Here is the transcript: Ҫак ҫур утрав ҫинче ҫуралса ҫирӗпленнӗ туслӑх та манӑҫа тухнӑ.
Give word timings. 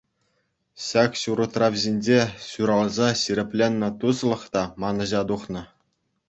Ҫак 0.85 1.19
ҫур 1.23 1.41
утрав 1.43 1.75
ҫинче 1.83 2.17
ҫуралса 2.45 3.11
ҫирӗпленнӗ 3.21 3.89
туслӑх 4.05 4.41
та 4.57 4.63
манӑҫа 4.87 5.21
тухнӑ. 5.35 5.63